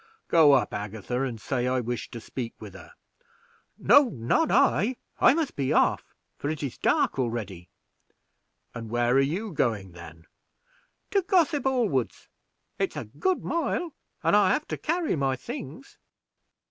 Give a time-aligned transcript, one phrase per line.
[0.29, 2.93] Go up, Agatha, and say I wish to speak with her."
[3.77, 7.69] "No, not I; I must be off, for it is dark already."
[8.73, 10.25] "And where are you going, then?"
[11.11, 12.29] "To Gossip Allwood's.
[12.79, 13.93] It's a good mile,
[14.23, 15.99] and I have to carry my things."